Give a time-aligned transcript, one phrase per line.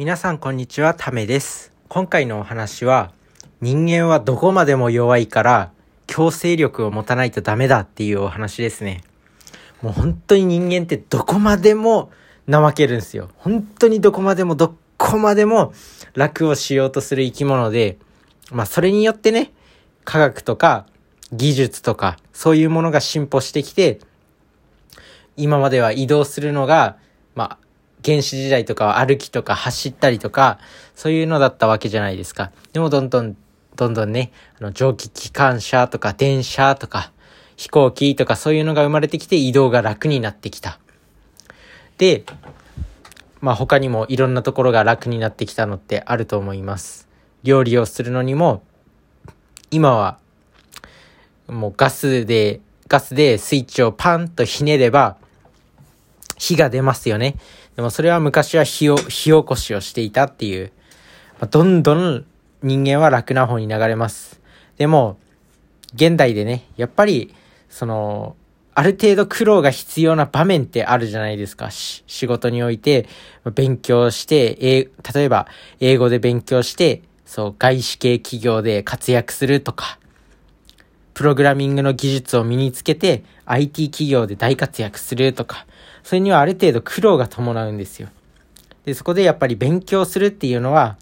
[0.00, 1.74] 皆さんこんにちは、ためです。
[1.88, 3.12] 今回のお話は、
[3.60, 5.72] 人間はどこまでも弱いから、
[6.06, 9.04] 強制力を持たないとダメだっていうお話ですね。
[9.82, 12.10] もう本当に人間ってどこまでも
[12.48, 13.28] 怠けるんですよ。
[13.36, 15.74] 本当にどこまでもどこまでも
[16.14, 17.98] 楽をしようとする生き物で、
[18.50, 19.52] まあそれによってね、
[20.06, 20.86] 科学とか
[21.30, 24.00] 技術とかそういうものが進歩してきて、
[25.36, 26.96] 今までは移動するのが、
[27.34, 27.69] まあ
[28.04, 30.58] 原始時代とかは歩きとか走ったりとか、
[30.94, 32.50] そういうのだったわけじゃないですか。
[32.72, 33.36] でもどんどん、
[33.76, 37.12] どんどんね、あの蒸気機関車とか電車とか
[37.56, 40.78] 飛行機とかそういうのが生まれてきて移動が楽になってきた。
[41.98, 42.24] で、
[43.40, 47.06] まあ他にもいろんなところが楽になってきたのってあると思います。
[47.42, 48.62] 料理をするのにも、
[49.70, 50.18] 今は
[51.48, 55.16] もうガスで、ガスでスイッチをパンとひねれば
[56.38, 57.36] 火が出ますよね。
[57.80, 60.70] でもそれは昔は火を、火起こしをしていたっていう、
[61.40, 62.26] まあ、どんどん
[62.62, 64.38] 人間は楽な方に流れます。
[64.76, 65.16] でも、
[65.94, 67.34] 現代でね、やっぱり、
[67.70, 68.36] その、
[68.74, 71.70] ある程度苦労が必要な場面ってあるじゃないですか。
[71.70, 73.08] 仕事において、
[73.54, 75.46] 勉強して、え例えば、
[75.80, 79.98] 英語で勉強して、そう、外資系企業で活躍するとか、
[81.14, 85.64] プログラミングの技術を身につけて、IT 企業で大活躍するとか、
[86.02, 88.08] それにはある程度苦労が伴うんですよ。
[88.84, 90.96] で、そこでやっぱり勉強するっていうのは、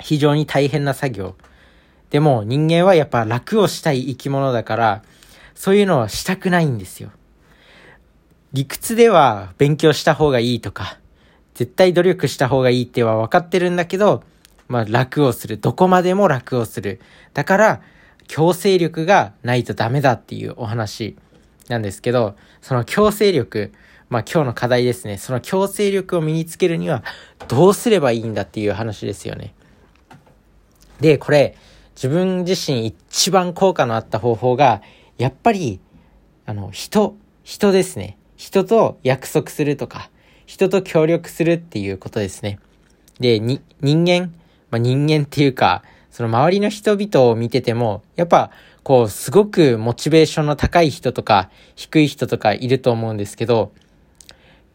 [0.00, 1.34] 非常に大変な作業。
[2.10, 5.02] でも人間はやっぱ楽をしたい生き物だから、
[5.54, 7.10] そういうのはしたくないんですよ。
[8.52, 10.98] 理屈では勉強した方がいいとか、
[11.54, 14.22] 絶対努力した方がいいっては分かってるんだけど、
[14.68, 15.58] まあ楽をする。
[15.58, 17.00] どこまでも楽をする。
[17.34, 17.82] だから、
[18.26, 21.16] 強制力がないとダメだっていうお話
[21.70, 23.72] なんですけど、その強制力、
[24.08, 25.18] まあ今日の課題ですね。
[25.18, 27.04] その強制力を身につけるには
[27.46, 29.54] どうすればいいんだっていう話ですよね。
[31.00, 31.56] で、これ、
[31.94, 34.82] 自分自身一番効果のあった方法が、
[35.16, 35.80] やっぱり、
[36.44, 38.18] あの、人、人ですね。
[38.36, 40.10] 人と約束するとか、
[40.46, 42.58] 人と協力するっていうことですね。
[43.20, 44.32] で、に、人間、
[44.70, 48.50] まあ、人間っていうか、その周りの人々を見てても、やっぱ、
[48.90, 53.72] こう、すごくモチベーションの高い人とか、低い人とかいると思うんですけど、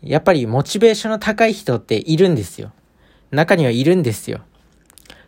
[0.02, 2.72] やっぱりモチベーションの高い人っているんですよ。
[3.32, 4.40] 中にはいるんですよ。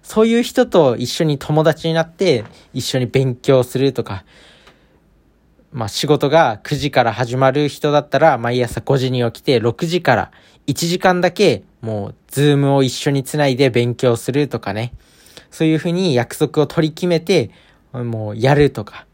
[0.03, 4.23] そういう人と一緒に友達になって、一緒に勉強するとか、
[5.73, 10.31] まあ仕事が9時から始まる人だったら、毎朝5時に起きて6時から
[10.67, 14.93] 1時間だけ、もう、ズームを一緒につないで勉強するとかね。
[15.51, 17.51] そういうふうに約束を取り決めて、
[17.93, 19.05] もうやるとか。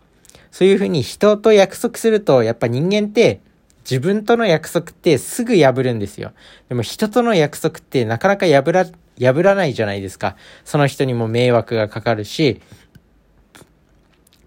[0.52, 3.42] そういうふうに人と約束すると、やっぱ人間って
[3.90, 6.32] 自分との約束ってすぐ破るんですよ。
[6.70, 8.86] でも人との約束ってなかなか破ら、
[9.20, 10.36] 破らないじゃないですか。
[10.64, 12.62] その人にも迷惑がかかるし、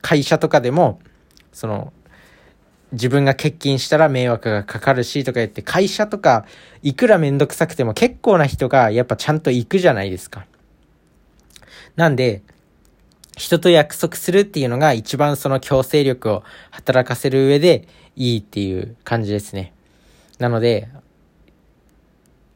[0.00, 1.00] 会社とかでも、
[1.52, 1.92] その、
[2.92, 6.46] 自分が欠勤したら迷惑がかかるしとか言って、会社とか、
[6.82, 10.46] いくらめんどくさくても結構な人がやっぱちゃんと行くじゃないですか。
[11.96, 12.42] なんで、
[13.36, 17.86] 人と約束するっていうのが一番その強制力を働かせる上で
[18.16, 19.74] いいっていう感じですね。
[20.38, 20.88] なので、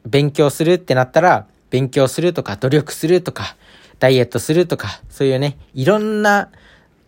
[0.05, 3.55] 勉強するってなったら、勉強するとか、努力するとか、
[3.99, 6.49] ダイエットするとか、そういうね、いろんな、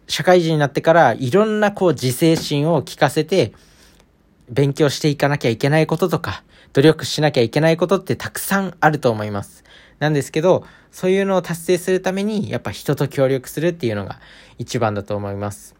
[0.08, 3.54] 社会人になってから、いろんなこう自制心を聞かせて、
[4.50, 9.64] 勉強していかなきゃいけないこととか、努力しなきゃいけないことってたくさんあると思います。
[10.00, 14.20] なんですけど、そういうのを達成するために、やっぱ人と協力するっていうのが
[14.58, 15.76] 一番だと思います。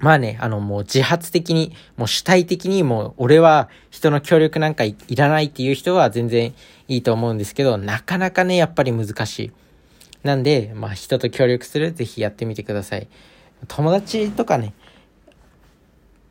[0.00, 6.54] まあね、あのもう自発的に、もう主体的にもう俺は人の協力なんかいらないっていう人は全然
[6.86, 9.52] いいと思うんですけど、なかなかね、やっぱり難しい。
[10.22, 13.08] なんで、まあ人と協力する、ぜひやってみてください。
[13.66, 14.72] 友達とかね、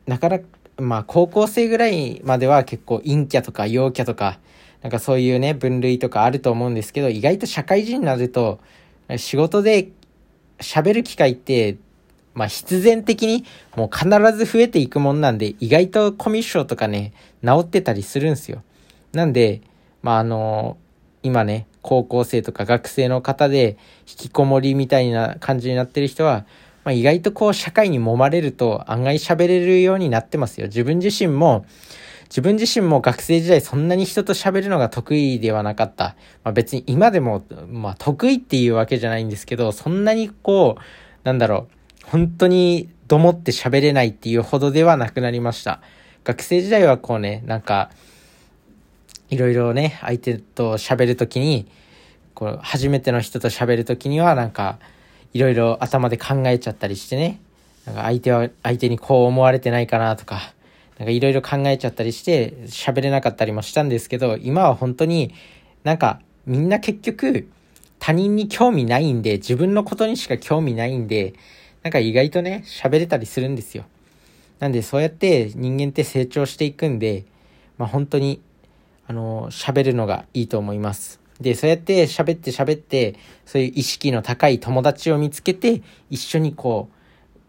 [0.06, 0.46] なかなか、
[0.78, 4.38] まあ高校生ぐらいまでは結構陰キャとか陽キャとか、
[4.82, 8.60] なんかそういうね、分類とかあると思うんですけど、意外と社会人になると、
[9.16, 9.90] 仕事で
[10.58, 11.76] 喋る機会って、
[12.34, 13.44] まあ必然的に
[13.76, 17.12] もう必ず増えていくもんなんで、意外とコミッションとかね、
[17.44, 18.62] 治ってたりするんですよ。
[19.12, 19.62] なんで、
[20.02, 20.76] まああの
[21.24, 23.76] 今ね、高校生とか学生の方で
[24.08, 26.46] 引きこもりみたいな感じになってる人は、
[26.88, 30.68] まあ、意外とこう社会に揉まれると案外喋れるようになってますよ。
[30.68, 31.66] 自分自身も
[32.30, 36.16] 自分自身も学生時代そんなに人と喋るのが得意ではなかった。
[36.44, 40.82] まあ別に今でも、まあ得意っていうわけじゃないんですけど、そんなにこう、
[41.24, 41.68] なんだろ
[42.06, 45.82] う、本当にどもって喋れないっていうほどではなくなりました。
[46.24, 47.90] 学生時代はこうね、なんか、
[49.28, 51.70] いろいろね、相手と喋るときに、
[52.32, 54.78] こう、初めての人と喋るときには、なんか、
[55.32, 57.40] いろいろ頭で考えちゃったりしてね、
[57.86, 60.54] なんか相手は、相手にこう思われてないかなとか、
[60.98, 65.34] なんかいろいろ考えちゃったりして、喋れなかったりもしたんですけど、今は本当に
[65.84, 67.48] なんかみんな結局
[67.98, 71.34] 他人に興味ないんで、自分のことにしか興味ないんで、
[71.82, 73.84] なんか意外とね、喋れたりするんですよ。
[74.58, 77.24] なんでそうやって人間って成長していくんで、
[77.76, 78.40] まあ本当に、
[79.06, 81.20] あの、喋るのがいいと思います。
[81.40, 86.94] で、そうやって喋って喋って、そういう意識の高い友達を見つけて、一緒にこう、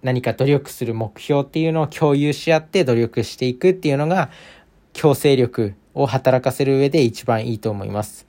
[0.03, 4.29] 何か努力する目標っていうのを共有し合って努力していくっていうのが、
[4.93, 8.27] 強制力を働かせる上で一番いいと思います。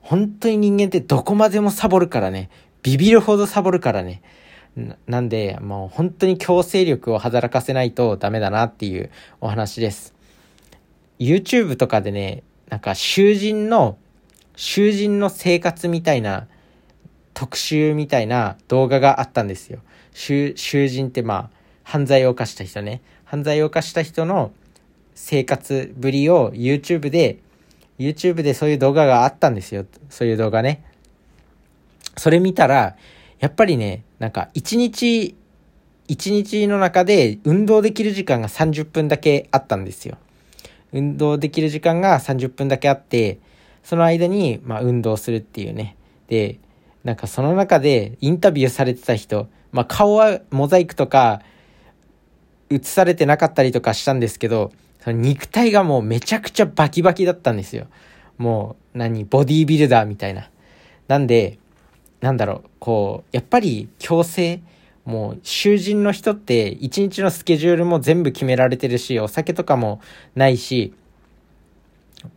[0.00, 2.50] 本当に人間ってどこまでもサボるからね、
[2.82, 4.22] ビビるほどサボるからね。
[5.06, 9.10] なんで、もう本当に強制力を働かせないとダメだなっていう
[9.40, 10.14] お話です。
[11.18, 13.96] YouTube とかでね、なんか囚人の、
[14.56, 16.46] 囚人の生活みたいな
[17.34, 19.80] 特集みたいな動画があったんですよ。
[20.12, 20.54] 囚
[20.88, 21.50] 人ってまあ、
[21.82, 23.02] 犯罪を犯した人ね。
[23.24, 24.52] 犯罪を犯した人の
[25.14, 27.38] 生活ぶりを YouTube で、
[27.98, 29.84] YouTube でそういう動画があったんですよ。
[30.08, 30.84] そういう動画ね。
[32.16, 32.96] それ見たら、
[33.40, 35.36] やっぱりね、なんか一日、
[36.06, 40.16] 一日の中で運動できる時間が30分だけあったんですよ。
[40.92, 43.38] 運動できる時間が30分だけあって、
[43.84, 45.96] その間に、まあ、運動するっていうね。
[46.26, 46.58] で、
[47.04, 51.42] なんかその中でインタビューされてた人、まあ、顔はモザイクとか
[52.70, 57.86] 映されてなかったりとかしたんですけど、その肉体がもうめちゃくちゃバキバキだったんですよ。
[58.38, 60.50] もう、何、ボディービルダーみたいな。
[61.06, 61.58] なんで、
[62.22, 64.62] なんだろう、こう、やっぱり強制、
[65.04, 70.00] もう囚人の人って一日のスケジュールも全部決められてるし、お酒とかも
[70.34, 70.94] ないし、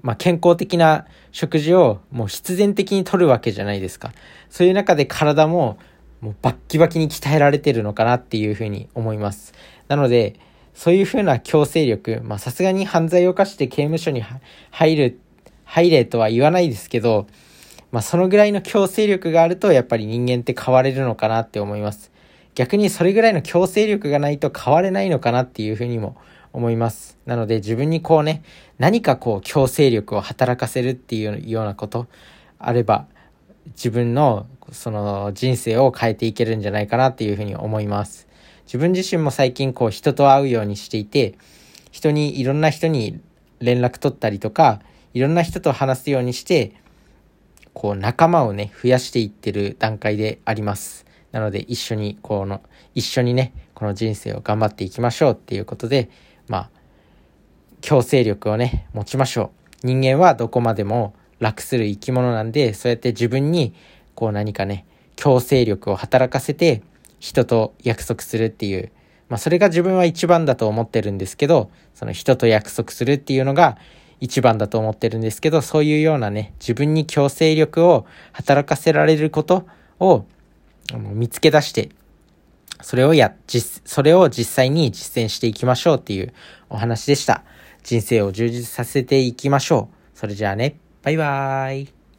[0.01, 4.11] まあ、健康的な食事をもう必然的に取るわけじゃないですか。
[4.49, 5.77] そういう中で体も
[6.21, 9.53] もうバッキバキに鍛えられてるのかなっていうふうに思います。
[9.87, 10.35] なので、
[10.73, 14.23] そういうふうな強制力、まあさすがに犯罪を犯して刑務所に
[14.71, 15.19] 入る、
[15.65, 17.27] 入れとは言わないですけど、
[17.91, 22.11] まあそのぐらいの強制力があるとやっぱり人間って変われるのかなって思います。
[22.55, 26.17] 逆にそれぐらいの強制力がないと変われないのかなっていうふうにも
[26.57, 27.19] 思います。
[27.27, 28.41] なので自分にこうね、
[28.79, 32.07] 何かこう強制力を働かせるっていうようなこと
[32.57, 33.05] あれば、
[33.75, 38.27] 自分のその人生を変えていけるんじゃないかなっていうふうに思います。
[38.65, 41.35] 自分自身も最近こう人と会うようにしていて、
[41.91, 43.19] 人に、いろんな人に
[43.59, 44.81] 連絡取ったりとか、
[45.13, 46.73] いろんな人と話すようにして、
[47.73, 51.05] こう仲間をね、増やしていってる段階であります。
[51.31, 52.61] なので一緒に、この、
[52.95, 56.09] 一緒にね、この人生を頑張っていきましょうっていうことで、
[56.47, 56.69] まあ、
[57.81, 59.51] 強制力をね、持ちましょ
[59.83, 59.87] う。
[59.87, 63.73] 人間はどこまでも楽する生き物なんで、そうやって自分に、
[64.15, 64.85] こう何かね、
[65.15, 66.81] 強制力を働かせて、
[67.19, 68.91] 人と約束するっていう、
[69.29, 73.77] まあそれが自分は一番だと思ってるんですけど、その人と約束するっていうのが
[74.19, 79.67] 一番だと思ってるんですけど、そういうようなね、自分に強制力を働かせられること
[79.99, 80.25] を
[80.95, 81.89] 見つけ出して、
[82.81, 86.33] それをや、実、それを実際に実践していきましょうっていう
[86.69, 87.43] お話でした。
[87.83, 90.17] 人生を充実させていきましょう。
[90.17, 91.96] それじゃあね、バイバーイ。